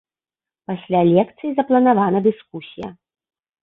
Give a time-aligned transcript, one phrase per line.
[0.71, 2.89] Пасля лекцыі запланавана дыскусія.